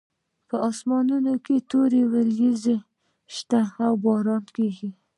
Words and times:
په 0.49 0.55
اسمان 0.69 1.05
کې 1.45 1.55
تورې 1.71 2.03
وریځې 2.13 2.75
شته 3.35 3.61
او 3.85 3.91
باران 4.03 4.43
کیږي 4.55 4.89